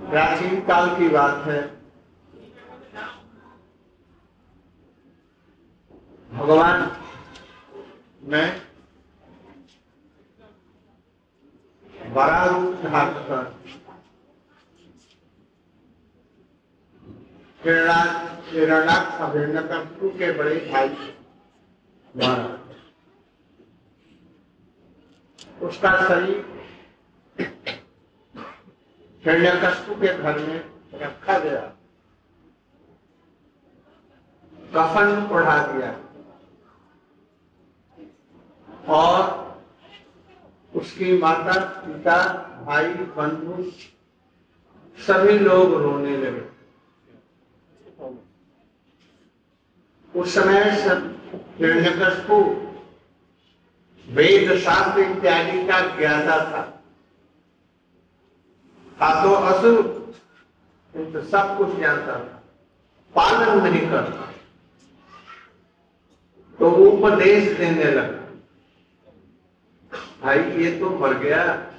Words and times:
प्राचीन 0.00 0.60
काल 0.60 0.88
की 0.98 1.08
बात 1.08 1.46
है। 1.46 1.60
भगवान 6.30 6.90
ने 8.24 8.44
बड़ा 12.14 12.44
रूप 12.44 12.74
हिरण्यकशपु 19.32 20.08
के 20.10 20.32
बड़े 20.32 20.54
भाई 20.70 20.88
उसका 25.62 25.90
शरीर 26.08 26.38
हिरण्यकशपु 29.24 29.94
के 29.94 30.18
घर 30.18 30.38
में 30.38 30.70
रखा 30.94 31.38
गया। 31.38 31.60
कफन 34.74 35.28
पढ़ा 35.30 35.66
दिया। 35.66 36.00
और 38.88 39.50
उसकी 40.74 41.18
माता, 41.18 41.60
पिता, 41.86 42.32
भाई, 42.66 42.94
बंधु, 42.94 43.70
सभी 45.02 45.38
लोग 45.38 45.82
रोने 45.82 46.16
लगे। 46.16 46.50
उस 50.20 50.34
समय 50.34 50.70
हिरण्यकशपु 51.58 52.36
वेद 54.08 54.58
शास्त्र 54.58 55.00
इत्यादि 55.00 55.66
का 55.66 55.96
ज्ञाता 55.96 56.44
था। 56.44 56.79
था 59.00 59.22
तो 59.22 59.32
असुर 59.32 59.82
किंतु 60.92 61.20
सब 61.20 61.58
कुछ 61.58 61.76
जानता 61.76 62.12
पालन 63.16 63.62
नहीं 63.62 63.90
करता। 63.90 64.26
तो 66.58 66.70
उपदेश 66.70 67.58
देने 67.58 67.84
लगा। 67.84 68.20
भाई, 70.22 70.38
ये 70.38 70.78
तो 70.78 70.90
मर 70.90 71.14
गया। 71.14 71.72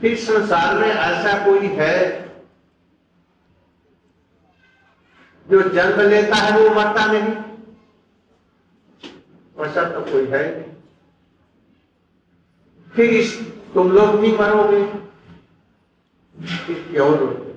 फिर 0.00 0.16
संसार 0.18 0.78
में 0.78 0.88
ऐसा 0.88 1.44
कोई 1.44 1.66
है 1.66 2.22
जो 5.50 5.68
जन्म 5.68 6.00
लेता 6.00 6.36
है, 6.36 6.58
वो 6.58 6.70
मरता 6.70 7.06
नहीं? 7.06 7.36
ऐसा 9.64 9.90
तो 9.90 10.12
कोई 10.12 10.26
है 10.26 10.76
फिर 12.92 13.10
इस 13.10 13.61
तुम 13.74 13.92
लोग 13.92 14.16
भी 14.20 14.32
मरोगे। 14.32 14.82
क्यों 16.90 17.10
रोते 17.18 17.50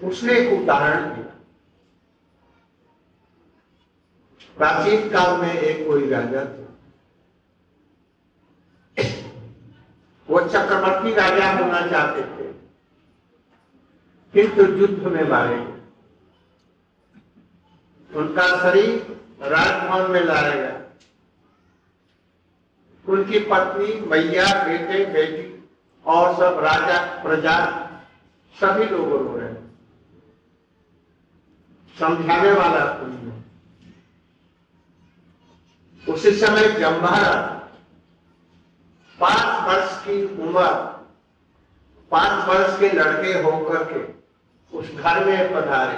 उसने 0.00 0.32
एक 0.32 0.52
उदाहरण 0.52 1.04
दिया। 1.14 1.32
प्राचीन 4.56 5.08
काल 5.10 5.40
में 5.40 5.52
एक 5.52 5.86
कोई 5.86 6.08
राजा 6.10 6.44
थे। 6.44 6.64
वो 10.28 10.40
चक्रवर्ती 10.40 11.14
राजा 11.14 11.50
होना 11.52 11.80
चाहते 11.86 12.22
थे, 12.22 12.46
किंतु 14.34 14.62
युद्ध 14.72 15.02
में 15.04 15.28
मारे। 15.28 15.58
उनका 18.10 18.46
शरीर 18.62 18.90
राजभवन 19.42 20.10
में 20.10 20.20
लाया 20.20 20.54
गया। 20.54 20.85
उनकी 23.08 23.38
पत्नी, 23.38 24.00
मैया, 24.00 24.46
बेटे, 24.64 25.04
बेटी 25.04 25.68
और 26.06 26.34
सब 26.34 26.58
राजा, 26.64 27.22
प्रजा, 27.22 27.56
सभी 28.60 28.84
लोग 28.84 29.08
रो 29.08 29.36
रहे 29.36 29.54
समझाने 31.98 32.52
वाला 32.52 32.84
कोई 32.84 33.10
नहीं। 33.10 33.42
उसी 36.14 36.30
समय 36.32 36.68
जम्भारा 36.68 37.34
पाँच 39.20 39.68
वर्ष 39.68 40.04
की 40.04 40.24
उम्र, 40.24 40.64
पाँच 42.10 42.48
वर्ष 42.48 42.78
के 42.80 42.88
लड़के 42.88 43.32
होकर 43.42 43.84
के 43.84 44.00
उस 44.78 44.94
घर 44.94 45.24
में 45.24 45.54
पधारे। 45.54 45.96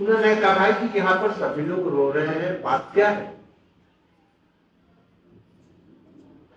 उन्होंने 0.00 0.34
कहा 0.36 0.70
कि 0.70 0.98
यहाँ 0.98 1.14
पर 1.22 1.32
सभी 1.32 1.62
लोग 1.62 1.88
रो 1.88 2.10
रहे 2.10 2.34
हैं, 2.34 2.62
बात 2.62 2.90
क्या 2.94 3.08
है? 3.08 3.41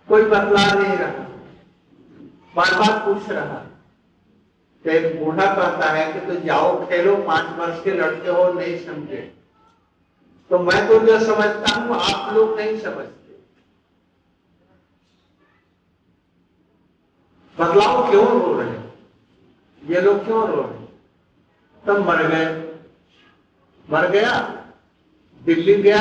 कोई 0.08 0.22
बतला 0.22 0.74
नहीं 0.74 0.96
रहा। 0.96 1.26
बार 2.56 2.74
बार 2.78 2.98
पूछ 2.98 3.30
रहा। 3.30 3.66
तो 4.84 4.90
एक 4.90 5.24
बूढ़ा 5.24 5.46
कहता 5.46 5.90
है 5.90 6.12
कि 6.12 6.20
तो 6.20 6.40
जाओ 6.40 6.86
खेलो 6.86 7.16
पाँच 7.16 7.58
वर्ष 7.58 7.84
के 7.84 7.90
लड़के 7.90 8.30
हो, 8.30 8.52
नहीं 8.52 8.78
समझे। 8.86 9.34
तो 10.50 10.58
मैं 10.58 10.88
तो 10.88 10.98
जो 10.98 11.20
समझता 11.20 11.80
हूँ, 11.80 11.96
आप 11.96 12.34
लोग 12.34 12.56
नहीं 12.56 12.78
समझते। 12.78 13.16
बदलाव 17.58 18.10
क्यों 18.10 18.26
रो 18.26 18.60
रहे 18.60 18.76
ये 19.94 20.00
लोग 20.00 20.24
क्यों 20.24 20.48
रो 20.48 20.62
रहे 20.62 20.86
तब 21.86 22.08
मर 22.08 22.26
गए। 22.26 22.76
मर 23.90 24.10
गया। 24.10 24.62
दिल्ली 25.44 25.74
गया। 25.74 26.00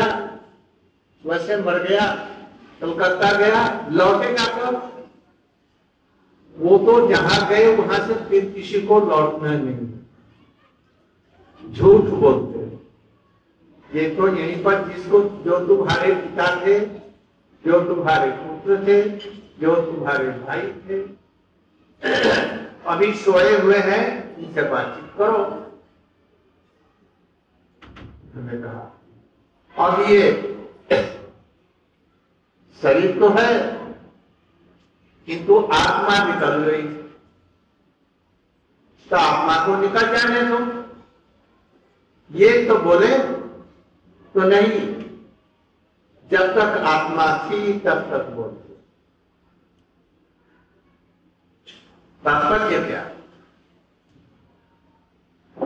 वैसे 1.25 1.57
मर 1.57 1.83
गया। 1.83 2.34
कलकत्ता 2.81 3.31
गया 3.37 3.87
लौटेगा 3.91 4.45
कब 4.55 4.91
वो 6.55 6.77
तो 6.77 7.07
जहाँ 7.07 7.49
गए, 7.49 7.75
वहाँ 7.75 7.97
से 8.07 8.13
फिर 8.25 8.45
किसी 8.45 8.81
को 8.81 8.99
लौटना 8.99 9.51
नहीं। 9.53 9.85
झूठ 11.73 12.03
बोलते। 12.03 12.59
ये 13.99 14.09
तो 14.15 14.27
यहीं 14.27 14.63
पर 14.63 14.87
जिसको, 14.87 15.19
जो 15.19 15.59
तुम्हारे 15.67 16.13
पिता 16.15 16.45
थे, 16.65 16.79
जो 17.63 17.79
तुम्हारे 17.85 18.31
पुत्र 18.31 18.77
थे, 18.87 19.01
जो 19.61 19.75
तुम्हारे 19.75 20.27
भाई 20.27 20.61
थे, 20.61 20.99
अभी 22.85 23.13
सोए 23.13 23.57
हुए 23.59 23.77
हैं 23.77 24.37
इनसे 24.37 24.61
बातचीत 24.61 25.11
करो। 25.17 25.43
हमने 28.35 28.57
कहा, 28.57 28.83
अब 29.75 30.05
ये 30.09 30.21
शरीर 32.81 33.19
तो 33.19 33.29
है, 33.29 33.51
किंतु 35.25 35.59
आत्मा 35.73 36.33
निकल 36.33 36.57
गई। 36.63 36.83
तो 39.09 39.15
आत्मा 39.15 39.65
को 39.65 39.75
निकल 39.81 40.17
जाने 40.17 40.41
दो। 40.41 40.57
ये 42.31 42.65
तो 42.67 42.75
बोले 42.75 43.17
तो 44.35 44.43
नहीं, 44.43 44.79
जब 46.31 46.53
तक 46.53 46.83
आत्मा 46.85 47.25
थी, 47.49 47.79
तब 47.79 47.99
तक 48.11 48.29
बोलते। 48.29 48.73
तात्पर्य 52.23 52.87
क्या? 52.87 53.03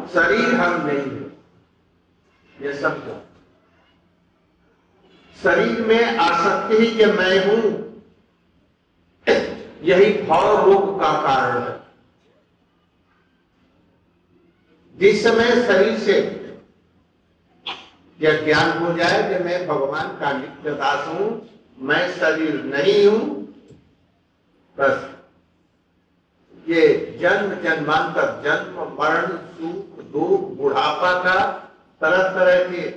शरीर 0.08 0.56
हम 0.56 0.86
नहीं 0.86 1.12
है। 1.12 1.30
ये 2.62 2.74
सब 2.74 3.06
शरीर 5.44 5.81
में 5.85 6.17
आसक्ति 6.17 6.77
ही 6.77 6.97
कि 6.97 7.05
मैं 7.05 7.45
हूँ। 7.45 7.89
यही 9.83 10.23
भाव 10.23 10.66
रोग 10.66 11.00
का 11.00 11.11
कारण 11.13 11.61
है। 11.61 11.79
जिस 14.95 15.23
समय 15.23 15.63
शरीर 15.67 16.00
से 16.00 16.16
यह 18.22 18.45
ज्ञान 18.45 18.77
हो 18.77 18.94
जाए 18.94 19.22
कि 19.29 19.44
मैं 19.44 19.67
भगवान 19.67 20.07
का 20.19 20.31
नित्य 20.31 20.71
दास 20.71 21.07
हूँ, 21.07 21.50
मैं 21.80 22.12
शरीर 22.12 22.63
नहीं 22.63 23.07
हूँ, 23.07 23.45
बस 24.77 25.09
ये 26.68 27.18
जन्म 27.21 27.62
जन्मांतर, 27.62 28.42
जन्म, 28.44 28.97
मरण, 29.00 29.25
सुख, 29.27 30.03
दुख, 30.06 30.57
बुढ़ापा 30.57 31.13
का 31.24 31.50
तरह 32.01 32.24
तरह 32.24 32.69
के 32.69 32.89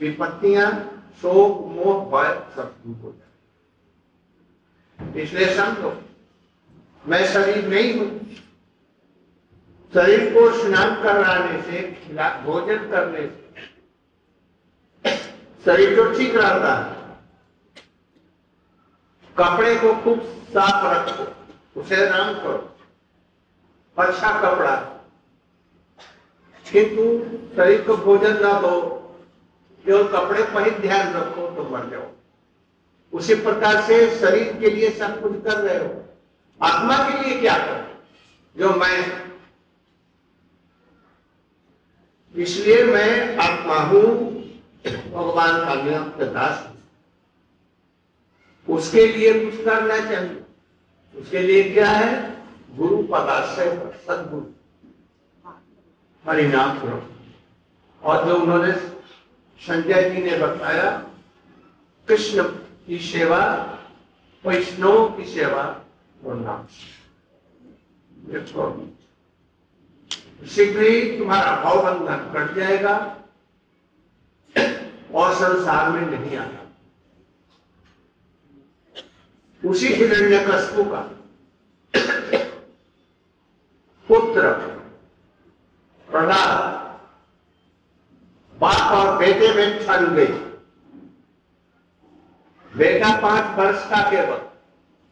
विपत्तियाँ 0.00 0.94
शोक, 1.22 1.54
मोह, 1.66 1.94
भय 2.04 2.28
सब 2.56 2.74
दूर 2.86 2.96
हो 2.96 3.12
जाए। 3.12 3.28
इसलिए 5.22 5.54
समझो 5.56 5.90
मैं 7.06 7.24
शरीर 7.26 7.68
नहीं 7.68 7.92
हूँ। 7.94 8.08
शरीर 9.94 10.32
को 10.34 10.50
स्नान 10.52 11.02
कराने 11.02 11.62
से, 11.62 11.82
खिला, 11.92 12.28
भोजन 12.40 12.90
करने 12.90 13.22
से, 13.26 13.46
शरीर 15.64 15.96
तो 15.96 16.04
ठीक 16.18 16.34
रहता 16.36 16.74
है, 16.74 17.16
कपड़े 19.38 19.74
को 19.76 19.94
खूब 19.94 20.20
साफ़ 20.48 20.84
रखो, 20.86 21.24
उसे 21.80 21.96
रंग 21.96 22.36
करो 22.36 22.76
अच्छा 23.98 24.30
कपड़ा। 24.42 24.76
किंतु 26.66 27.04
शरीर 27.56 27.82
को 27.82 27.96
भोजन 27.96 28.40
ना 28.42 28.60
दो। 28.60 28.97
केवल 29.88 30.08
कपड़े 30.12 30.42
पर 30.44 30.64
ही 30.64 30.70
ध्यान 30.78 31.12
रखो 31.12 31.46
तो 31.56 31.62
मर 31.68 31.88
जाओ। 31.90 32.06
उसी 33.12 33.34
प्रकार 33.34 33.80
से 33.82 33.94
शरीर 34.18 34.52
के 34.60 34.70
लिए 34.70 34.90
सब 34.90 35.20
कुछ 35.22 35.42
कर 35.44 35.60
रहे 35.60 35.78
हो। 35.78 35.90
आत्मा 36.60 36.96
के 36.98 37.22
लिए 37.22 37.38
क्या 37.40 37.56
कर? 37.58 37.78
जो 38.56 38.70
मैं 38.70 38.96
इसलिए 42.34 42.82
मैं 42.84 43.36
आत्मा 43.38 43.76
हूँ 43.82 44.02
भगवान 44.84 45.64
का 45.64 45.74
नियम 45.74 46.04
के 46.18 46.24
दास 46.34 46.66
उसके 48.68 49.06
लिए 49.06 49.32
कुछ 49.40 49.64
करना 49.64 49.98
चाहिए। 50.10 50.42
उसके 51.14 51.42
लिए 51.42 51.62
क्या 51.72 51.88
है? 51.88 52.12
गुरु 52.76 53.02
पदाश्रय 53.04 53.70
पर 53.76 53.96
सदगुरु। 54.06 54.46
हरिनाम 56.24 56.78
करो 56.78 57.02
और 58.02 58.24
जो 58.26 58.36
उन्होंने 58.36 58.72
संजय 59.62 60.10
जी 60.10 60.22
ने 60.22 60.36
बताया, 60.38 60.90
कृष्ण 62.08 62.42
की 62.86 62.98
सेवा, 62.98 63.40
वैष्णव 64.44 65.08
की 65.16 65.24
सेवा 65.24 65.64
देखो, 68.24 68.64
शीघ्र 70.46 70.82
ही 70.82 71.18
तुम्हारा 71.18 71.54
भाव 71.62 71.82
बंधन 71.84 72.30
कट 72.34 72.54
जाएगा 72.56 72.94
और 75.14 75.34
संसार 75.34 75.90
में 75.90 76.00
नहीं 76.00 76.36
आता 76.36 76.66
उसी 79.62 79.88
हिरण्य 79.94 80.38
कस्तु 80.48 80.84
का 80.84 81.00
पुत्र 84.08 84.52
प्रहलाद 86.08 86.77
बेटे 89.18 89.54
में 89.54 89.86
छल 89.86 90.06
गई। 90.06 90.32
बेटा 92.72 93.20
पाँच 93.20 93.58
वर्ष 93.58 93.84
का 93.90 94.10
केवल, 94.10 94.38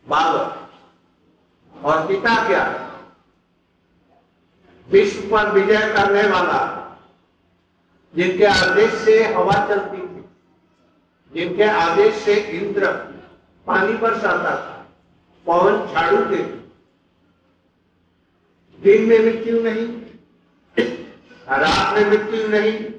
बालक। 0.08 1.84
और 1.84 2.06
पिता 2.06 2.46
क्या? 2.46 2.64
विश्व 4.88 5.20
पर 5.20 5.50
विजय 5.52 5.92
करने 5.92 6.22
वाला, 6.22 6.60
जिनके 8.14 8.44
आदेश 8.44 8.92
से 8.94 9.24
हवा 9.34 9.66
चलती 9.68 9.98
थी, 9.98 10.24
जिनके 11.32 11.62
आदेश 11.62 12.14
से 12.14 12.34
इंद्र 12.34 12.92
पानी 13.66 13.92
बरसाता 13.92 14.50
था, 14.50 14.86
पवन 15.46 15.86
झाड़ू 15.92 16.16
देती 16.16 16.56
दिन 18.82 19.08
में 19.08 19.18
मृत्यु 19.18 19.62
नहीं, 19.62 19.86
रात 21.48 21.94
में 21.94 22.06
मृत्यु 22.10 22.48
नहीं 22.48 22.95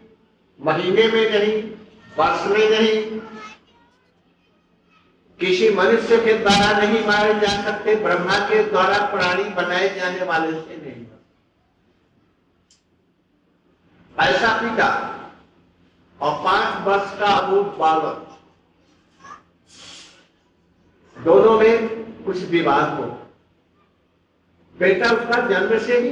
महीने 0.59 1.07
में 1.07 1.29
नहीं, 1.31 1.61
वर्ष 2.17 2.45
में 2.47 2.69
नहीं। 2.69 3.19
किसी 5.39 5.69
मनुष्य 5.69 6.17
के 6.17 6.33
द्वारा 6.33 6.71
नहीं 6.79 7.05
मारे 7.07 7.33
जा 7.39 7.51
सकते, 7.63 7.95
ब्रह्मा 7.95 8.37
के 8.49 8.63
द्वारा 8.63 8.97
प्राणी 9.05 9.43
बनाए 9.53 9.93
जाने 9.95 10.23
वाले 10.23 10.51
से 10.51 10.77
नहीं। 10.77 11.05
ऐसा 14.15 14.51
पिता 14.61 14.87
और 16.19 16.33
पाँच 16.43 16.87
वर्ष 16.87 17.19
का 17.19 17.27
अबूत 17.33 17.75
बालक, 17.77 18.23
दोनों 21.17 21.59
में 21.59 22.23
कुछ 22.23 22.37
विवाद 22.49 22.99
हो। 22.99 23.05
बेटा 24.77 25.09
उसका 25.09 25.39
जन्म 25.47 25.77
से 25.79 25.99
ही 25.99 26.11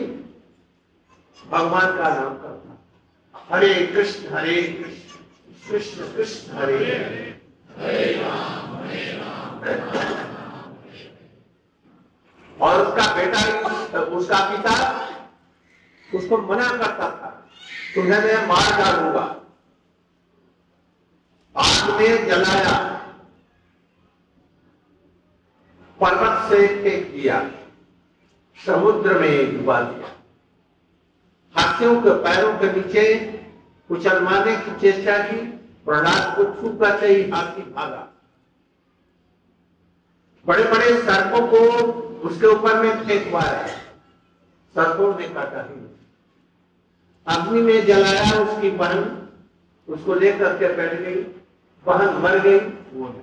भगवान 1.41 1.97
का 1.97 2.09
नाम 2.15 2.33
करता 2.35 2.64
हरे 3.35 3.73
कृष्ण 3.85 4.33
हरे 4.33 4.61
कृष्ण 4.63 5.69
कृष्ण 5.69 6.13
कृष्ण 6.15 6.57
हरे 6.57 6.77
हरे। 6.77 7.23
और 12.57 12.81
उसका 12.81 13.05
बेटा, 13.15 13.39
उसका 14.17 14.39
पिता 14.49 14.73
उसको 16.09 16.37
मना 16.37 16.67
करता 16.69 17.09
था 17.11 17.29
तुम्हें 17.95 18.19
मैं 18.19 18.47
मार 18.47 18.71
डालूँगा। 18.77 19.25
आग 21.55 21.89
में 21.97 22.27
जलाया, 22.27 22.75
पर्वत 25.99 26.49
से 26.49 26.67
फेंक 26.83 27.11
दिया, 27.11 27.39
समुद्र 28.57 29.19
में 29.19 29.57
डुबा 29.57 29.79
दिया। 29.81 30.09
हाथियों 31.75 32.01
के 32.01 32.11
पैरों 32.23 32.51
के 32.59 32.71
नीचे 32.71 33.03
कुचलवाने 33.89 34.55
की 34.57 34.75
चेष्टा 34.81 35.17
की 35.23 35.37
प्रहलाद 35.85 36.35
को 36.35 36.43
छूकर 36.55 37.03
ही 37.03 37.29
हाथी 37.29 37.61
भागा। 37.71 38.07
बड़े 40.45 40.63
बड़े 40.63 40.93
सर्पों 41.01 41.41
को 41.47 41.59
उसके 42.29 42.47
ऊपर 42.47 42.81
में 42.83 43.03
फेंकवाया 43.05 43.67
सर्पों 44.75 45.09
ने 45.19 45.27
काटा 45.29 45.61
ही। 45.63 45.75
अग्नि 47.27 47.61
में 47.61 47.85
जलाया 47.85 48.39
उसकी 48.39 48.69
बहन, 48.71 49.29
उसको 49.87 50.13
लेकर 50.13 50.57
के 50.57 50.73
बैठ 50.75 50.93
गई। 51.01 51.21
बहन 51.85 52.21
मर 52.23 52.39
गई, 52.39 52.59
वो 52.93 53.13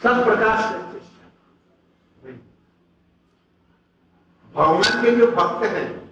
सब 0.00 0.24
प्रकार 0.24 0.56
से 0.62 0.78
चेष्टा। 0.92 2.32
भगवान 4.54 5.02
के 5.02 5.10
जो 5.10 5.26
भक्त 5.26 5.64
हैं 5.66 6.03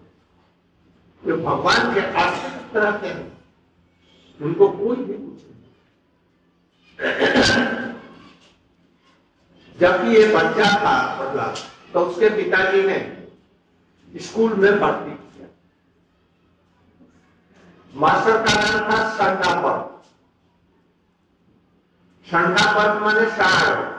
जो 1.26 1.36
भगवान 1.36 1.94
के 1.94 2.00
आश्रित 2.00 2.76
रहते 2.76 3.08
हैं। 3.08 3.42
उनको 4.40 4.68
कोई 4.68 4.96
भी 4.96 5.14
कुछ 5.14 5.42
नहीं। 5.44 5.62
जबकि 9.80 10.16
ये 10.16 10.26
बच्चा 10.36 10.70
था 10.80 10.94
प्रहलाद 11.16 11.58
तो 11.92 12.00
उसके 12.00 12.28
पिताजी 12.28 12.82
ने 12.82 13.26
स्कूल 14.20 14.54
में 14.54 14.80
भर्ती 14.80 15.10
किया। 15.10 15.48
मास्टर 17.94 18.36
का 18.42 18.54
नाम 18.54 18.92
था 18.92 19.08
संडापद 19.10 19.90
संडापद 22.26 23.02
माने 23.02 23.30
सार 23.30 23.92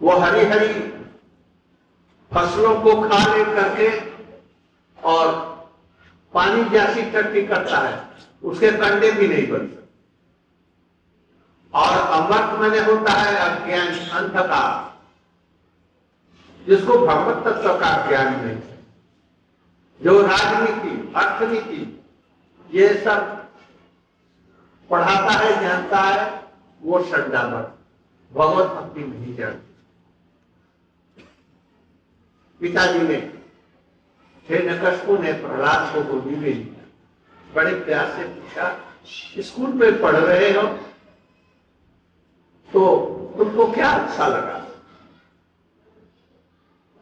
वो 0.00 0.16
हरी 0.16 0.44
हरी 0.46 0.74
फ़सलों 2.32 2.80
को 2.80 3.08
खा 3.08 3.36
ले 3.36 3.44
करके 3.44 4.07
और 5.08 5.32
पानी 6.34 6.64
जैसी 6.64 7.02
टट्टी 7.10 7.46
करता 7.46 7.78
है, 7.78 8.08
उसके 8.42 8.70
कंडे 8.70 9.10
भी 9.10 9.28
नहीं 9.28 9.46
बन 9.48 9.58
सकते। 9.58 9.86
और 11.74 11.98
अमृत 11.98 12.60
मैंने 12.60 12.92
होता 12.92 13.12
है 13.12 13.36
अज्ञान 13.36 13.88
अंधकार, 14.18 14.98
जिसको 16.66 16.98
भगवत 16.98 17.44
तत्व 17.44 17.78
का 17.78 18.08
ज्ञान 18.08 18.46
नहीं 18.46 18.60
जो 20.00 20.20
राजनीति, 20.22 21.12
अर्थनीति, 21.16 22.00
ये 22.70 22.88
सब 22.94 23.36
पढ़ाता 24.90 25.32
है, 25.32 25.60
जानता 25.60 25.98
है, 25.98 26.44
वो 26.82 27.02
श्रद्धा 27.04 27.42
संडावर 27.42 27.62
भगवत 28.32 28.66
भक्ति 28.66 29.00
नहीं 29.00 29.36
जानती 29.36 29.66
पिताजी 32.60 32.98
ने 32.98 33.37
हे 34.50 34.58
ने 35.18 35.32
प्रहलाद 35.32 35.94
को 35.94 36.02
गोदी 36.02 36.36
में 36.36 36.54
लिया 36.54 37.54
बड़े 37.54 37.74
प्यार 37.74 38.06
से 38.06 38.24
पूछा, 38.24 38.78
स्कूल 39.42 39.70
में 39.70 40.02
पढ़ 40.02 40.16
रहे 40.16 40.50
हो? 40.50 40.62
तो 42.72 42.96
तुमको 43.38 43.72
क्या 43.72 43.90
अच्छा 43.90 44.26
लगा? 44.26 44.58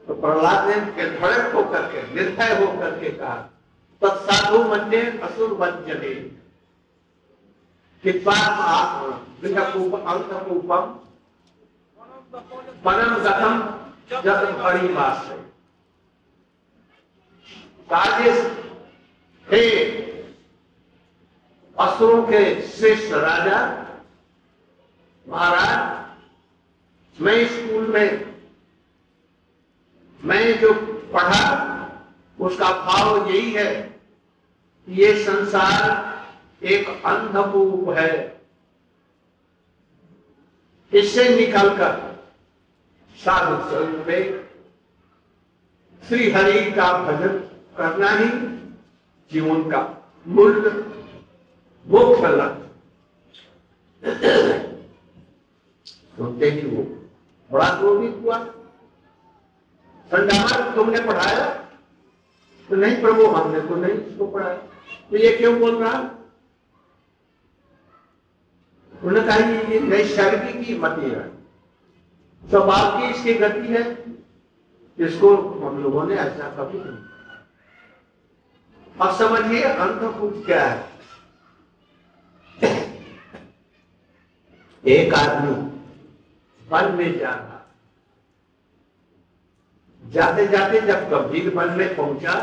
तो 0.07 0.15
प्रहलाद 0.15 0.69
ने 0.69 0.77
धड़क 1.19 1.55
होकर 1.55 1.83
के, 1.83 2.15
निर्भय 2.15 2.65
होकर 2.65 3.01
के 3.01 3.11
कहा, 3.11 3.37
तत्साधु 4.03 4.59
मन्य, 4.65 5.21
असुर 5.23 5.53
वंजने 5.53 6.37
परम 12.85 13.17
गतम 13.17 13.59
बड़ी 14.63 14.89
बात 14.89 15.25
है 17.91 18.31
हे 19.47 19.65
असुरों 21.77 22.23
के 22.23 22.61
श्रेष्ठ 22.63 23.13
राजा 23.13 23.59
महाराज, 25.27 27.23
मैं 27.23 27.47
स्कूल 27.49 27.87
में, 27.87 28.35
मैं 30.23 30.61
जो 30.61 30.73
पढ़ा, 31.13 31.45
उसका 32.39 32.71
भाव 32.87 33.31
यही 33.31 33.53
है 33.53 33.71
ये 34.89 35.15
संसार 35.25 36.67
एक 36.67 36.89
अंधकूप 36.89 37.89
है। 37.99 38.13
इससे 40.93 41.29
निकलकर 41.29 41.93
साधु 43.17 43.69
स्वरूप 43.71 44.07
में 44.07 44.45
श्री 46.03 46.31
हरि 46.31 46.71
का 46.73 46.93
भजन 46.99 47.39
करना 47.77 48.11
ही 48.11 48.29
जीवन 49.33 49.71
का 49.71 49.81
मूल 50.27 50.67
लक्ष्य। 50.67 50.97
सुनते 56.17 56.51
ही 56.51 56.69
वो 56.69 56.83
बड़ा 57.53 57.69
क्रोधित 57.79 58.21
हुआ। 58.23 58.39
संडामा 60.11 60.75
तुमने 60.75 61.01
पढ़ाया? 61.01 61.47
तो 62.69 62.77
नहीं 62.77 63.01
प्रभु, 63.01 63.27
हमने 63.27 63.61
तो 63.61 63.77
नहीं 63.77 63.93
इसको 63.93 64.27
पढ़ाया। 64.27 64.57
तो 65.11 65.17
ये 65.17 65.37
क्यों 65.37 65.59
बोल 65.61 65.77
रहा? 65.77 66.01
उन्होंने 69.03 69.27
कहा 69.27 69.37
ये 69.37 69.81
नैसर्गिक 69.81 70.67
की 70.67 70.79
मती 70.79 71.11
है। 71.11 71.37
स्वभाव 72.51 73.01
की 73.01 73.07
इसकी 73.07 73.35
गति 73.35 73.69
है। 73.69 74.05
इसको 74.99 75.37
हम 75.37 75.83
लोगों 75.83 76.07
ने 76.07 76.15
ऐसा 76.15 76.49
कभी 76.49 76.79
नहीं 76.79 77.16
अब 79.01 79.17
समझिए 79.19 79.63
कुछ 80.13 80.45
क्या 80.47 80.65
है। 80.65 80.85
एक 84.85 85.15
आदमी 85.15 85.55
वन 86.69 86.95
में 86.95 87.19
जा 87.19 87.31
रहा। 87.31 87.61
जाते 90.05 90.47
जाते 90.47 90.81
जब 90.81 91.09
गंभीर 91.11 91.49
वन 91.55 91.71
में 91.71 91.95
पहुँचा, 91.97 92.35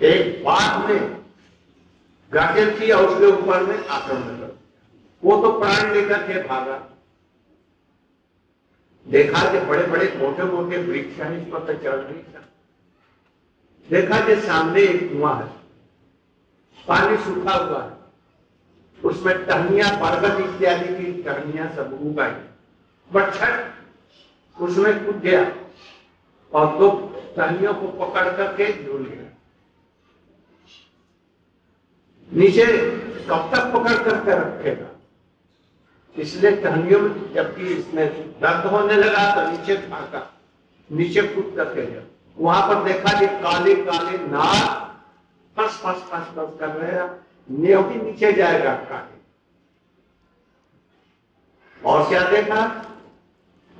एक 0.00 0.44
बाघ 0.44 0.90
ने 0.90 0.98
गाजर 2.32 2.70
किया, 2.78 2.98
उसके 2.98 3.26
ऊपर 3.26 3.62
में 3.62 3.86
आक्रमण 3.86 4.38
कर 4.38 4.56
वो 5.22 5.36
तो 5.42 5.58
प्राण 5.60 5.92
लेकर 5.94 6.22
के 6.22 6.42
भागा। 6.48 6.76
देखा 9.06 9.40
कि 9.52 9.60
बड़े 9.60 9.86
बड़े 9.86 10.06
मोटे 10.16 10.44
मोटे 10.44 10.78
वृक्ष 10.78 11.20
हैं, 11.20 11.30
इस 11.38 11.52
पर 11.52 11.66
तो 11.66 11.74
चढ़ 11.74 12.00
नहीं 12.02 12.22
सकते। 12.22 12.47
देखा 13.88 14.20
कि 14.26 14.34
सामने 14.36 14.82
एक 14.82 15.12
कुआँ 15.12 15.34
है। 15.36 15.46
पानी 16.88 17.16
सूखा 17.16 17.54
हुआ 17.54 17.82
है। 17.82 17.96
उसमें 19.02 19.44
टहनिया, 19.46 19.88
पर्वत 19.96 20.40
इत्यादि 20.40 20.88
की 20.94 21.22
टहनिया 21.22 21.68
सब 21.74 21.98
उगाई 22.02 22.30
बट 23.10 23.26
उसमें 24.56 25.04
कूद 25.04 25.20
गया 25.20 25.42
और 26.52 26.78
दो 26.78 26.88
टहनियों 27.36 27.74
को 27.74 27.88
पकड़ 27.98 28.28
करके 28.36 28.66
झूल 28.84 29.04
गया। 29.04 29.26
नीचे 32.30 32.66
कब 33.26 33.50
तक 33.54 33.72
पकड़ 33.74 33.98
करके 34.04 34.32
रखेगा? 34.32 34.88
इसलिए 36.16 36.50
टहनियों 36.56 37.00
जबकि 37.34 37.66
इसमें 37.68 38.06
दर्द 38.40 38.66
होने 38.66 38.94
लगा 38.94 39.24
तो 39.34 39.50
नीचे 39.50 39.76
फाका 39.88 40.22
नीचे 40.90 41.22
कूद 41.22 41.52
करके 41.56 41.86
गया। 41.86 42.02
वहाँ 42.38 42.62
पर 42.68 42.82
देखा 42.84 43.18
कि 43.20 43.26
काले 43.42 43.74
काले 43.74 44.18
नाग 44.18 44.86
फस 45.56 45.76
फस 45.76 46.02
फस 46.02 46.26
फस 46.34 46.58
कर 46.60 46.68
रहे 46.68 46.92
हैं। 46.92 47.08
भी 47.82 48.00
नीचे 48.02 48.32
जाएगा 48.32 48.74
काले 48.74 49.16
और 51.82 52.08
क्या 52.08 52.22
देखा? 52.30 52.66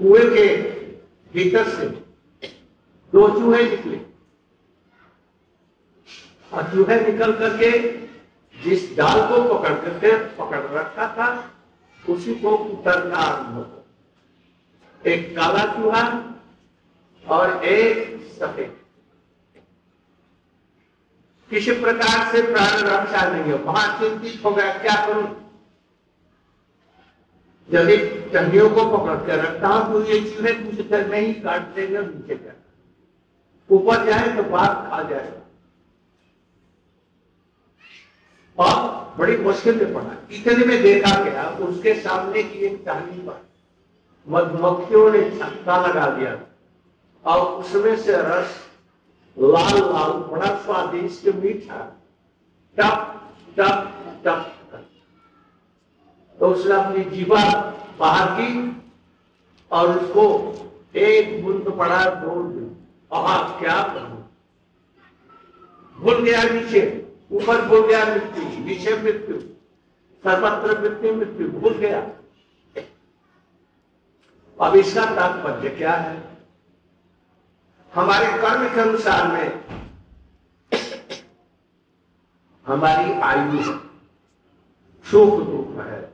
कुएँ 0.00 0.24
के 0.30 0.46
भीतर 1.32 1.68
से 1.68 1.86
दो 3.12 3.28
चूहे 3.28 3.62
निकले। 3.62 4.00
और 6.52 6.62
चूहे 6.64 7.00
निकल 7.00 7.32
करके 7.32 7.70
जिस 8.54 8.96
डाल 8.96 9.20
को 9.28 9.54
पकड़ 9.54 9.74
करके 9.74 10.16
पकड़ 10.36 10.60
रखा 10.60 11.06
था, 11.08 11.28
उसी 12.08 12.34
को 12.34 12.50
उतरना 12.50 13.16
आरंभ 13.16 15.06
एक 15.06 15.36
काला 15.36 15.64
चूहा 15.74 16.02
और 17.30 17.64
एक 17.64 18.20
सफ़ेद। 18.38 18.76
किसी 21.50 21.72
प्रकार 21.80 22.32
से 22.32 22.42
प्राण 22.42 22.80
रक्षा 22.84 23.28
नहीं 23.30 23.52
हो। 23.52 23.58
वहाँ 23.64 23.98
चिंतित 24.00 24.44
हो 24.44 24.50
गया, 24.50 24.72
क्या 24.78 24.94
करूँ? 25.06 25.28
यदि 27.68 27.96
टंडियों 28.32 28.68
को 28.70 28.84
पकड़ 28.90 29.16
कर 29.26 29.38
रखता 29.38 29.68
हूँ 29.68 29.92
तो 29.92 30.04
ये 30.10 30.20
चूहे 30.26 30.52
कुछ 30.54 30.80
देर 30.82 31.06
में 31.08 31.20
ही 31.20 31.32
काट 31.34 31.62
देंगे, 31.74 31.98
नीचे 31.98 32.34
जाए 32.34 32.56
ऊपर 33.70 34.04
जाए 34.06 34.36
तो 34.36 34.42
बात 34.50 34.86
खा 34.90 35.02
जाएगा 35.08 35.42
और 38.58 39.16
बड़ी 39.18 39.36
मुश्किल 39.38 39.74
में 39.76 39.92
पड़ा। 39.94 40.12
इतने 40.30 40.64
में 40.66 40.82
देखा 40.82 41.12
गया, 41.24 41.42
उसके 41.66 41.94
सामने 41.94 42.42
की 42.42 42.58
एक 42.66 42.82
टहनी 42.86 43.18
पर 43.26 43.46
मधुमक्खियों 44.26 45.10
ने 45.12 45.20
छक्का 45.30 45.76
लगा 45.86 46.06
दिया। 46.10 46.32
और 47.24 47.40
उसमें 47.40 47.96
से 47.96 48.12
रस, 48.16 48.68
लाल 49.38 49.80
लाल, 49.80 50.10
बड़ा 50.10 50.58
स्वादिष्ट 50.58 51.28
मीठा। 51.28 52.02
टप 52.76 53.22
टप 53.56 53.94
टप। 54.24 54.54
तो 56.40 56.46
उसने 56.46 56.74
अपनी 56.74 57.04
जीवा 57.04 57.74
बाहर 57.98 58.40
की 58.40 58.82
और 59.72 59.98
उसको 59.98 60.54
एक 60.96 61.44
बुंद 61.44 61.70
पड़ा 61.78 62.04
दो। 62.04 62.48
क्या 63.58 63.82
करूँ? 63.82 64.36
भूल 65.96 66.22
गया 66.22 66.42
नीचे। 66.42 67.08
ऊपर 67.32 67.64
भूल 67.64 67.86
गया 67.86 68.04
मृत्यु, 68.04 68.64
नीचे 68.64 69.02
मृत्यु। 69.02 69.40
सर्वत्र 70.24 70.80
मृत्यु 70.80 71.14
मृत्यु। 71.14 71.48
भूल 71.48 71.72
गया। 71.72 72.00
अब 74.60 74.76
इसका 74.76 75.04
तात्पर्य 75.04 75.68
क्या 75.68 75.92
है? 75.92 76.37
हमारे 77.98 78.26
कर्म 78.26 78.74
के 78.74 78.80
अनुसार 78.80 79.32
में 79.32 79.68
हमारी 82.66 83.12
आयु 83.20 83.62
सुख 85.04 85.46
दुख 85.46 85.86
है। 85.86 86.12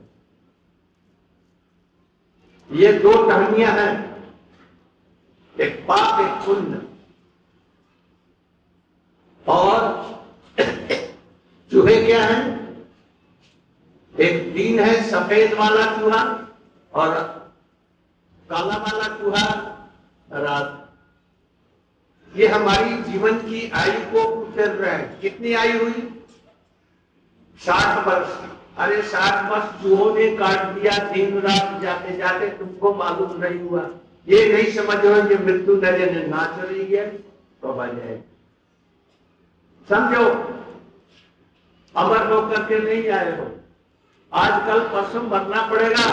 ये 2.71 2.93
दो 2.93 3.29
टहनियाँ 3.29 3.71
हैं। 3.71 4.15
एक 5.59 5.85
पाप, 5.87 6.19
एक 6.21 6.45
पुण्य। 6.45 6.81
और 9.47 9.79
चूहे 11.71 12.05
क्या 12.05 12.23
है? 12.23 12.39
एक 14.19 14.53
दिन 14.53 14.79
है, 14.79 15.09
सफ़ेद 15.11 15.53
वाला 15.53 15.85
चूहा 15.97 16.23
और 16.93 17.13
काला 18.49 18.77
वाला 18.77 19.17
चूहा 19.17 19.53
रात 20.31 20.81
ये 22.35 22.47
हमारी 22.47 23.01
जीवन 23.03 23.37
की 23.39 23.69
आयु 23.75 23.99
को 24.11 24.23
उतर 24.23 24.71
रहे 24.71 24.91
हैं। 24.91 25.19
कितनी 25.21 25.53
आयु 25.53 25.79
हुई? 25.79 26.01
साठ 27.61 28.07
वर्ष। 28.07 28.33
अरे 28.77 29.01
साठ 29.03 29.49
वर्ष 29.51 29.83
चूहों 29.83 30.13
ने 30.15 30.25
काट 30.37 30.65
दिया, 30.69 30.97
दिन 31.09 31.37
रात 31.39 31.81
जाते 31.81 32.17
जाते 32.17 32.47
तुमको 32.57 32.93
मालूम 32.93 33.39
नहीं 33.43 33.59
हुआ। 33.59 33.89
ये 34.27 34.45
नहीं 34.53 34.71
समझ 34.73 34.97
रहे 34.97 35.21
ये 35.29 35.37
मृत्यु 35.45 35.75
नज़र 35.75 36.25
ना 36.27 36.45
चली 36.57 36.85
है 36.85 37.05
तो 37.07 37.73
बजाए 37.73 38.21
समझो, 39.89 40.23
अमर 41.95 42.31
होकर 42.31 42.63
के 42.63 42.79
नहीं 42.79 43.09
आए 43.11 43.37
हो। 43.37 43.45
आजकल 44.31 44.79
पशु 44.93 45.21
मरना 45.23 45.61
पड़ेगा। 45.67 46.07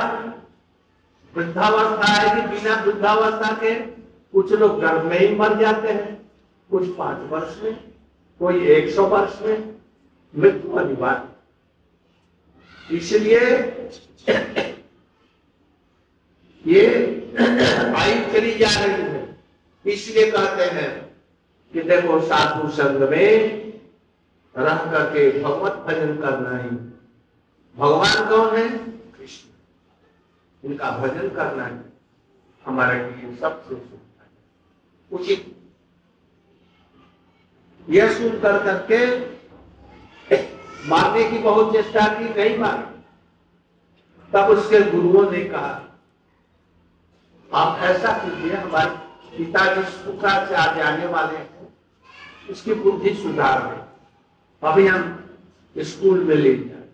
वृद्धावस्था 1.35 2.13
आएगी 2.13 2.43
बिना 2.49 2.75
वृद्धावस्था 2.83 3.53
के। 3.57 3.75
कुछ 4.33 4.53
लोग 4.53 4.81
गर्भ 4.81 5.05
में 5.05 5.19
ही 5.19 5.35
मर 5.35 5.59
जाते 5.59 5.89
हैं, 5.89 6.31
कुछ 6.71 6.97
पाँच 6.97 7.31
वर्ष 7.31 7.63
में, 7.63 7.93
कोई 8.39 8.67
एक 8.67 8.95
सौ 8.95 9.07
वर्ष 9.07 9.43
में, 9.43 9.75
मृत्यु 10.39 10.73
अनिवार्य 10.73 11.29
इसलिए 12.91 13.41
ये 16.67 16.87
आयु 17.97 18.33
चली 18.33 18.55
जा 18.55 18.85
रही 18.85 19.03
है। 19.03 19.37
इसलिए 19.87 20.31
कहते 20.31 20.65
हैं 20.65 21.17
कि 21.73 21.83
देखो 21.83 22.21
साधु 22.21 22.69
संघ 22.69 23.11
में 23.11 23.63
रह 24.57 24.77
करके 24.77 25.43
भगवत 25.43 25.73
भजन 25.73 26.17
करना 26.17 26.59
ही। 26.59 26.71
भगवान 27.77 28.29
कौन 28.29 28.57
है? 28.57 28.69
कृष्ण। 28.89 29.49
इनका 30.69 30.91
भजन 30.91 31.29
करना 31.29 31.65
है। 31.65 31.85
हमारे 32.67 32.99
लिए 32.99 33.37
सबसे 33.37 33.75
उचित। 35.13 35.41
यह 37.89 38.13
सुन 38.13 38.39
कर 38.41 38.63
करके 38.65 39.01
मारने 40.89 41.25
की 41.31 41.39
बहुत 41.39 41.73
चेष्टा 41.73 42.07
की, 42.09 42.25
नहीं 42.25 42.59
मारे। 42.59 42.91
तब 44.33 44.49
उसके 44.49 44.81
गुरुओं 44.91 45.31
ने 45.31 45.45
कहा, 45.45 45.73
आप 47.51 47.79
ऐसा 47.81 48.13
कीजिए, 48.19 48.55
हमारे 48.55 48.91
पिताजी 49.37 50.55
आज 50.55 50.81
आने 50.81 51.07
वाले 51.07 51.37
हैं, 51.39 51.69
उसकी 52.51 52.75
बुद्धि 52.75 53.15
सुधार 53.15 53.63
दें 53.63 53.83
अभी 54.63 54.87
हम 54.87 55.03
स्कूल 55.77 56.25
में 56.25 56.35
ले 56.37 56.55
जाए। 56.57 56.89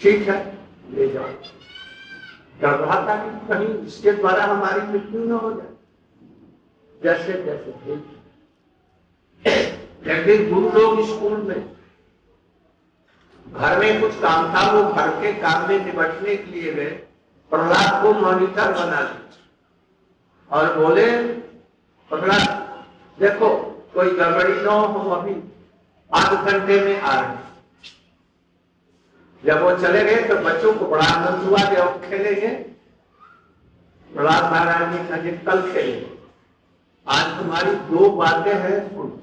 ठीक 0.00 0.28
है, 0.28 0.38
ले 0.90 1.08
जाओ। 1.08 1.28
डर 2.60 2.78
रहा 2.78 3.00
था 3.08 3.14
कि 3.22 3.46
कहीं 3.48 3.68
इसके 3.86 4.12
द्वारा 4.12 4.44
हमारी 4.44 4.80
मृत्यु 4.82 5.24
न 5.24 5.32
हो 5.32 5.52
जाए। 5.52 5.73
जैसे 7.04 7.32
जैसे 7.44 7.70
भेज 7.84 8.02
लेकिन 10.06 10.52
गुरु 10.52 10.68
लोग 10.72 11.06
स्कूल 11.08 11.36
में 11.42 11.60
घर 13.46 13.78
में 13.78 14.00
कुछ 14.00 14.14
काम 14.20 14.54
था, 14.54 14.70
वो 14.72 14.82
घर 14.92 15.08
के 15.20 15.32
काम 15.40 15.68
में 15.68 15.84
निपटने 15.84 16.36
के 16.36 16.50
लिए 16.50 16.72
गए, 16.74 16.90
प्रहलाद 17.52 18.02
को 18.02 18.12
मॉनिटर 18.14 18.72
बना 18.72 19.00
दिया। 19.02 19.20
और 20.50 20.64
बोले, 20.78 21.06
प्रहलाद, 22.10 22.46
देखो, 23.18 23.48
कोई 23.94 24.10
गड़बड़ी 24.10 24.54
न 24.54 24.66
हो 24.66 25.10
अभी 25.10 25.34
आध 26.10 26.32
घंटे 26.34 26.80
में 26.80 27.00
आ 27.00 27.20
रहे 27.20 27.42
जब 29.42 29.62
वो 29.62 29.76
चले 29.78 30.02
गए 30.04 30.20
तो 30.28 30.34
बच्चों 30.44 30.72
को 30.74 30.86
बड़ा 30.86 31.04
आनंद 31.06 31.46
हुआ 31.48 31.62
कि 31.70 31.76
अब 31.76 32.00
खेलेंगे 32.04 32.48
प्रहलाद 34.10 34.42
महाराज 34.52 34.94
ने 34.94 34.98
कहा 35.08 35.18
कल 35.44 35.72
खेलेंगे। 35.72 36.13
आज 37.06 37.38
तुम्हारी 37.38 37.70
दो 37.70 38.10
बातें 38.10 38.54
हैं 38.54 38.94
सुन। 38.94 39.20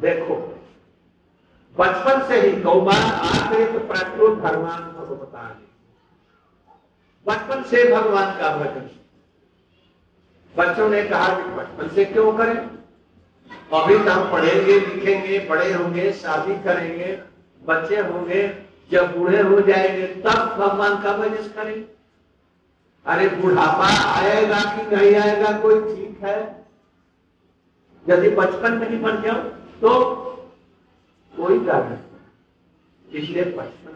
देखो, 0.00 0.34
बचपन 1.78 2.28
से 2.28 2.40
ही 2.40 2.62
गौबार 2.62 3.14
आते 3.14 3.72
तो 3.72 3.78
प्रत्यो 3.78 4.34
भगवान 4.36 4.82
भगवता 4.82 5.62
बचपन 7.26 7.62
से 7.62 7.92
भगवान 7.92 8.38
का 8.40 8.56
भजन। 8.56 8.90
बच्चों 10.56 10.88
ने 10.88 11.02
कहा 11.02 11.28
कि 11.28 11.42
बचपन 11.42 11.94
से 11.94 12.04
क्यों 12.04 12.32
करें? 12.32 12.56
अभी 13.72 13.98
तो 14.04 14.10
हम 14.10 14.32
पढ़ेंगे, 14.32 14.80
लिखेंगे, 14.80 15.38
बड़े 15.38 15.72
होंगे, 15.72 16.12
शादी 16.12 16.54
करेंगे, 16.62 17.22
बच्चे 17.64 18.00
होंगे, 18.00 18.64
जब 18.90 19.18
बूढ़े 19.18 19.42
हो 19.42 19.60
जाएँगे, 19.60 20.06
तब 20.06 20.56
भगवान 20.58 21.02
का 21.02 21.16
भजन 21.16 21.48
करेंगे 21.48 21.95
अरे 23.06 23.28
बुढ़ापा 23.30 23.88
आएगा 24.12 24.60
कि 24.66 24.96
नहीं 24.96 25.14
आएगा, 25.16 25.50
कोई 25.58 25.80
ठीक 25.86 26.24
है? 26.24 26.38
यदि 28.06 28.28
बचपन 28.30 28.72
में 28.72 28.88
ही 28.90 28.96
बन 28.98 29.22
जाओ 29.22 29.40
तो 29.80 29.90
कोई 31.34 31.58
नहीं। 31.58 33.22
इसलिए 33.22 33.44
बचपन 33.46 33.94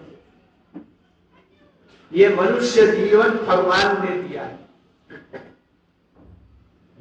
ये 2.12 2.28
मनुष्य 2.36 2.86
जीवन 2.86 3.30
भगवान 3.46 4.00
ने 4.00 4.16
दिया 4.18 4.42
है। 4.42 4.58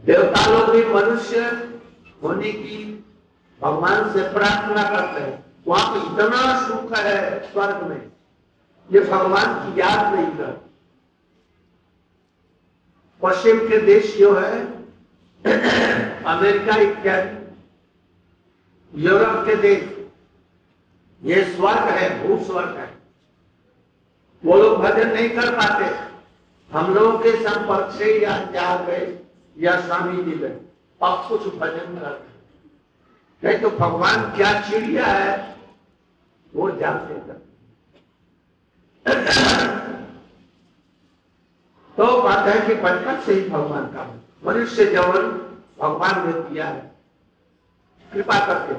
देवता 0.04 0.46
लोग 0.48 0.70
भी 0.76 0.84
मनुष्य 0.86 1.40
होने 2.24 2.52
की 2.54 2.78
भगवान 3.62 4.12
से 4.14 4.22
प्रार्थना 4.34 4.84
करते 4.90 5.22
हैं। 5.22 5.38
वहाँ 5.68 5.86
पर 5.90 5.98
इतना 6.06 6.42
सुख 6.68 6.94
है 6.98 7.52
स्वर्ग 7.52 7.84
में, 7.88 8.02
ये 8.90 9.00
भगवान 9.02 9.54
की 9.56 9.80
याद 9.80 10.14
नहीं 10.16 10.32
कर 10.38 10.69
पश्चिम 13.24 13.58
के 13.70 13.78
देश 13.86 14.18
जो 14.18 14.34
है, 14.34 14.60
अमेरिका 16.26 16.76
यूरोप 18.94 19.46
के 19.46 19.56
देश, 19.58 19.82
ये 21.22 21.44
स्वर्ग 21.46 21.90
है 21.90 22.08
भू 22.20 22.38
स्वर्ग 22.46 22.78
है। 22.78 22.88
वो 24.44 24.58
लोग 24.58 24.78
भजन 24.82 25.08
नहीं 25.14 25.30
कर 25.30 25.52
पाते। 25.56 25.86
हम 26.72 26.94
लोगों 26.94 27.18
के 27.20 27.32
संपर्क 27.44 27.92
से 27.98 28.08
या 28.20 28.38
जा 28.54 28.76
गए, 28.84 29.04
या 29.58 29.80
स्वामी 29.82 30.24
जी 30.24 30.32
गए। 30.32 30.56
अब 31.02 31.26
कुछ 31.30 31.42
भजन 31.56 32.00
करते 32.00 32.28
नहीं 33.44 33.60
तो 33.62 33.70
भगवान 33.72 34.24
क्या 34.36 34.52
चिड़िया 34.62 35.06
है, 35.06 35.58
वो 36.54 36.70
जानते 36.72 37.14
तो 42.00 42.22
बात 42.22 42.46
है 42.48 42.68
कि 42.68 42.74
बचपन 42.74 43.22
से 43.26 43.34
ही 43.34 43.50
भगवान 43.50 43.86
का 43.86 44.04
मनुष्य 44.46 44.86
जवन 44.86 45.24
भगवान 45.80 46.28
ने 46.28 46.34
दिया 46.34 46.68
है। 46.68 46.92
कृपा 48.14 48.40
करके। 48.48 48.74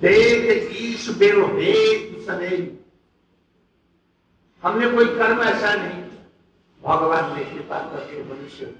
देख 0.00 0.72
ईश 0.82 1.08
बेरो 1.18 1.46
हमने 4.62 4.90
कोई 4.90 5.04
कर्म 5.04 5.40
ऐसा 5.40 5.74
नहीं 5.74 6.02
भगवान 6.82 7.36
ने 7.36 7.44
कृपा 7.44 7.78
करके 7.78 8.22
मनुष्य 8.24 8.74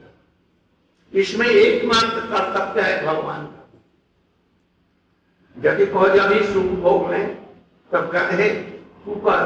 इसमें 1.15 1.47
एकमात्र 1.47 2.21
कर्तव्य 2.21 2.83
है 2.83 3.07
भगवान 3.07 3.47
का। 3.47 3.63
यदि 5.57 5.87
कहो 5.87 6.09
जब 6.09 6.53
सुख 6.53 6.79
भोग 6.81 7.07
में, 7.07 7.47
तब 7.93 8.13
कहते 8.13 8.43
हैं 8.43 8.85
शुकर 9.05 9.43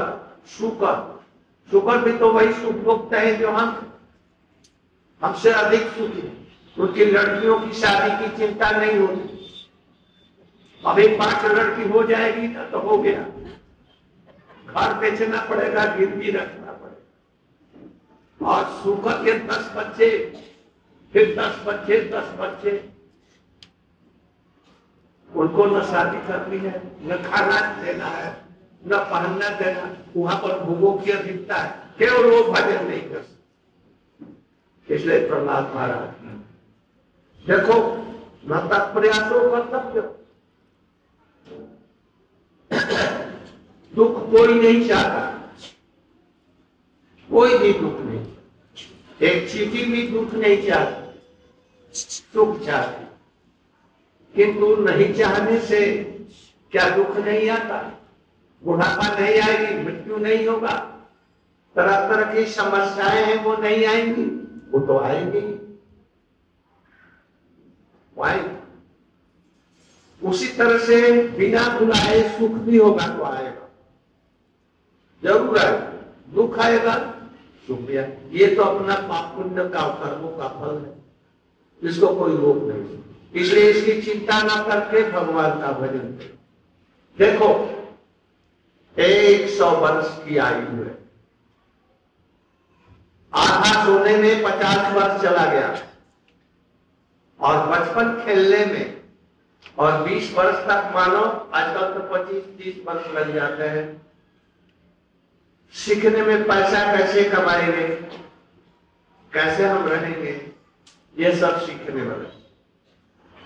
शुकर। 0.49 1.23
शुकर 1.71 1.99
भी 1.99 2.19
तो 2.19 2.33
वही 2.33 2.53
सुख 2.53 2.75
भोगता 2.75 3.21
है 3.21 3.37
जो 3.37 3.51
हम 3.51 3.91
हमसे 5.25 5.53
अधिक 5.53 5.83
सुखी 5.83 6.49
उनकी 6.79 7.05
लड़कियों 7.05 7.61
की 7.61 7.73
शादी 7.73 8.11
की 8.11 8.37
चिंता 8.37 8.71
नहीं 8.71 8.99
होती। 8.99 9.31
अभी 10.87 11.09
पाँच 11.09 11.45
लड़की 11.45 11.89
हो 11.89 12.03
जाएगी 12.03 12.49
ना 12.49 12.65
तो 12.65 12.79
हो 12.79 12.99
गया। 12.99 13.23
घर 14.67 14.95
बेचना 14.95 15.41
पड़ेगा 15.41 15.85
गिरवी 15.97 16.31
रखना 16.31 16.73
पड़ेगा। 16.73 18.53
और 18.53 18.65
सुखर 18.65 19.25
के 19.25 19.39
दस 19.39 19.73
बच्चे, 19.77 20.09
फिर 21.13 21.35
दस 21.39 21.63
बच्चे 21.67 22.01
दस 22.01 22.35
बच्चे। 22.41 22.91
उनको 25.37 25.67
न 25.67 25.83
शादी 25.83 26.19
करनी 26.19 26.59
है, 26.59 26.83
न 27.03 27.17
खाना 27.31 27.83
देना 27.83 28.07
है, 28.07 28.37
न 28.87 28.99
पहनना 28.99 29.49
देना। 29.49 29.97
वहाँ 30.17 30.37
पर 30.37 30.61
भूगो 30.61 30.93
की 30.93 31.11
अधिकता 31.11 31.55
है। 31.55 31.71
केवल 31.99 32.31
वो 32.31 32.53
भजन 32.53 32.87
नहीं 32.87 33.03
कर 33.03 33.15
सकते। 33.15 33.34
इसलिए 34.91 35.29
प्रहलाद 35.29 35.73
महाराज 35.75 36.25
देखो 37.47 37.97
न 38.47 38.69
तत्प्रयासो 38.73 39.51
कर्तव्य 39.51 40.15
दुख 43.95 44.31
कोई 44.31 44.55
नहीं 44.55 44.89
चाहता। 44.89 45.51
कोई 47.31 47.59
भी 47.59 47.73
दुख 47.73 48.01
नहीं। 48.01 48.27
एक 49.29 49.51
चीटी 49.51 49.85
भी 49.85 50.09
दुख 50.09 50.35
नहीं 50.35 50.67
चाहती। 50.67 51.21
सुख 51.95 52.65
चाहती। 52.65 53.05
किंतु 54.35 54.77
नहीं 54.77 55.15
चाहने 55.15 55.61
से 55.61 56.05
क्या 56.73 56.89
दुख 56.89 57.17
नहीं 57.17 57.51
आता? 57.51 58.01
बुढ़ापा 58.65 59.21
नहीं 59.21 59.41
आएगी, 59.41 59.85
मृत्यु 59.85 60.17
नहीं 60.17 60.47
होगा। 60.47 60.73
तरह 61.75 62.09
तरह 62.09 62.35
की 62.35 62.47
समस्याएँ 62.47 63.25
हैं, 63.25 63.45
वो 63.45 63.57
नहीं 63.57 63.87
आएँगी। 63.87 64.44
वो 64.75 64.81
तो 64.81 64.99
आएँगी 65.01 65.41
उसी 70.23 70.47
तरह 70.49 70.79
से 70.79 70.97
बिना 71.29 71.63
बुलाए 71.79 72.21
सुख 72.31 72.53
भी 72.67 72.77
होगा 72.77 73.07
तो 73.09 73.23
आएगा। 73.25 73.69
ज़रूर 75.23 75.59
आएगा। 75.59 75.91
दुख 76.35 76.59
आएगा, 76.59 76.95
सुख 77.69 77.81
भी 77.81 77.97
आएगा। 77.97 78.29
ये 78.33 78.47
तो 78.55 78.63
अपना 78.63 78.95
पाप 79.09 79.35
पुण्य 79.37 79.69
का 79.69 79.83
कर्मों 79.95 80.29
का 80.39 80.49
फल 80.51 80.77
है। 80.77 81.91
इसको 81.91 82.15
कोई 82.15 82.37
रोक 82.37 82.63
नहीं 82.63 82.99
इसलिए 83.35 83.71
इसकी 83.71 84.01
चिंता 84.03 84.43
ना 84.43 84.63
करके 84.65 85.03
भगवान 85.11 85.61
का 85.61 85.73
भजन 85.73 86.09
देखो, 87.19 87.49
एक 88.97 89.49
सौ 89.51 89.71
वर्ष 89.77 90.19
की 90.25 90.37
आयु 90.39 90.85
है। 90.85 90.99
आधा 93.35 93.85
सोने 93.85 94.17
में 94.17 94.43
पचास 94.45 94.93
वर्ष 94.93 95.23
चला 95.23 95.45
गया। 95.45 95.79
और 97.41 97.67
बचपन 97.67 98.25
खेलने 98.25 98.67
में, 98.67 99.03
और 99.79 100.03
बीस 100.03 100.35
वर्ष 100.35 100.57
तक 100.57 100.93
मानो, 100.95 101.51
आजकल 101.55 101.99
तो 101.99 102.15
पच्चीस, 102.15 102.45
तीस 102.45 102.83
वर्ष 102.87 103.07
लग 103.07 103.35
जाते 103.35 103.65
हैं। 103.65 104.07
सीखने 105.73 106.23
में 106.23 106.45
पैसा 106.45 106.97
कैसे 106.97 107.25
कमाएँगे? 107.25 107.89
कैसे 109.33 109.67
हम 109.67 109.87
रहेंगे? 109.89 110.47
ये 111.19 111.37
सब 111.37 111.61
सीखने 111.61 112.03
वाले। 112.03 112.45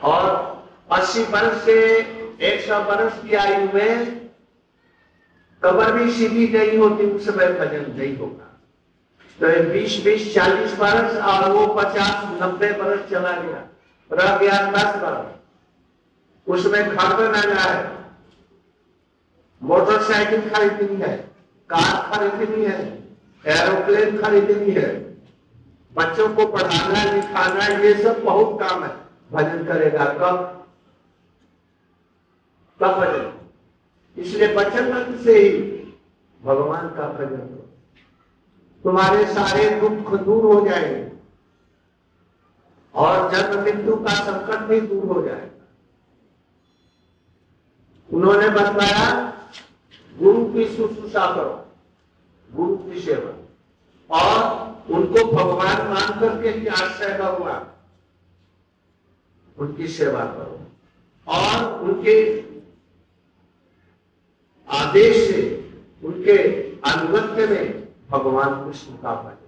और 0.02 0.58
80 0.90 1.24
वर्ष 1.24 1.64
से 1.64 2.00
100 2.40 2.80
वर्ष 2.80 3.28
की 3.28 3.34
आयु 3.34 3.68
में 3.74 4.18
कबर 5.64 5.92
भी 5.92 6.12
सीधी 6.12 6.58
नहीं 6.58 6.78
होती 6.78 7.04
उस 7.04 7.26
समय 7.26 7.46
भजन 7.46 7.94
नहीं 7.98 8.18
होगा। 8.18 8.47
बीस 9.42 10.04
बीस, 10.04 10.34
चालीस 10.34 10.78
वर्ष 10.78 11.16
और 11.16 11.52
वो 11.52 11.66
पचास, 11.74 12.42
नब्बे 12.42 12.70
वर्ष 12.70 13.10
चला 13.10 13.32
गया। 13.32 13.64
रह 14.12 14.36
गया 14.38 14.70
दस 14.70 15.02
वर्ष 15.02 15.36
उसमें 16.46 16.96
खर्च 16.96 17.36
न 17.36 17.54
जाए। 17.54 17.98
मोटरसाइकिल 19.62 20.50
खरीदनी 20.50 20.96
है, 20.96 21.16
कार 21.70 22.18
खरीदनी 22.18 22.64
है, 22.64 22.98
एरोप्लेन 23.46 24.18
खरीदनी 24.18 24.70
है। 24.70 24.88
बच्चों 25.94 26.28
को 26.28 26.46
पढ़ाना, 26.46 27.12
लिखाना, 27.12 27.64
ये 27.64 27.94
सब 28.02 28.22
बहुत 28.24 28.60
काम 28.60 28.84
है। 28.84 28.90
भजन 29.32 29.64
करेगा 29.64 30.04
कब? 30.04 30.66
कब 32.80 32.92
भजन? 32.92 33.32
इसलिए 34.22 34.54
बचन 34.54 35.18
से 35.24 35.38
ही 35.38 35.48
भगवान 36.42 36.88
का 36.88 37.08
भजन। 37.08 37.57
तुम्हारे 38.84 39.26
सारे 39.26 39.80
दुख 39.80 40.20
दूर 40.20 40.44
हो 40.54 40.68
जाएँगे 40.68 41.12
और 42.94 43.32
जन्म 43.32 43.62
मृत्यु 43.62 43.96
का 43.96 44.14
संकट 44.14 44.58
भी 44.58 44.80
दूर 44.80 45.04
हो 45.04 45.22
जाएगा 45.22 45.48
उन्होंने 48.12 48.48
बताया, 48.48 49.32
गुरु 50.18 50.52
की 50.52 50.76
शुश्रूषा 50.76 51.34
करो, 51.34 51.66
गुरु 52.52 52.76
की 52.76 53.00
सेवा। 53.00 53.48
और 54.20 54.68
उनको 54.90 55.32
भगवान 55.32 55.88
मान 55.88 56.20
करके 56.20 56.60
कि 56.60 56.66
आश्रय 56.66 57.18
भगवान 57.18 57.66
उनकी 59.58 59.88
सेवा 59.88 60.24
करो। 60.24 60.60
और 61.28 61.80
उनके 61.80 62.40
आदेश 64.68 65.30
से, 65.30 65.70
उनके 66.04 66.38
अनुगत्य 66.90 67.46
में 67.46 67.77
भगवान 68.10 68.64
कृष्ण 68.64 68.96
का 68.96 69.14
भजन 69.14 69.46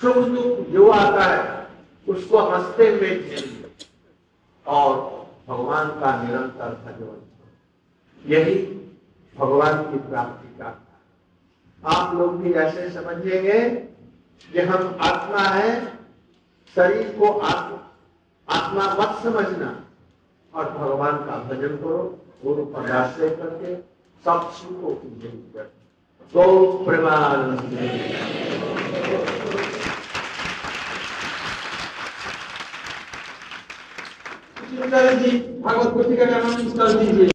सुख 0.00 0.16
दुख 0.28 0.66
जो 0.68 0.90
आता 0.90 1.24
है, 1.24 1.66
उसको 2.08 2.38
हँसते 2.38 2.90
झेलिए 2.98 3.70
और 4.66 4.96
भगवान 5.48 5.88
का 5.88 6.22
निरंतर 6.22 6.74
भजन 6.84 8.32
यही 8.32 8.54
भगवान 9.38 9.82
की 9.82 9.98
प्राप्ति 9.98 10.48
का 10.58 10.80
आप 11.82 12.14
लोग 12.14 12.36
भी 12.36 12.52
ऐसे 12.52 12.90
समझेंगे 12.90 13.70
कि 14.52 14.60
हम 14.60 14.98
आत्मा 15.00 15.42
है, 15.42 15.98
शरीर 16.76 17.08
को 17.18 17.38
आत्मा 17.38 17.78
आत्मा 18.48 18.84
मत 18.94 19.22
समझना। 19.22 19.84
और 20.54 20.70
भगवान 20.70 21.16
का 21.16 21.36
भजन 21.42 21.76
करो, 21.76 22.20
गुरु 22.44 22.64
पदाश्रय 22.64 23.30
करके 23.30 23.74
सब 24.24 24.50
सुखों 24.52 24.94
की 24.94 25.08
ज़रूरत 25.20 25.72
कर 26.32 26.38
गौ 26.38 26.84
प्रेमानंद 26.84 27.60
जी 35.20 35.38
भागवत 35.60 35.92
पुस्तिका 35.94 36.24
का 36.24 36.38
नाम 36.38 36.60
इंस्टॉल 36.60 36.98
कीजिए 36.98 37.33